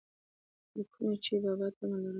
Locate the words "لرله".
2.01-2.09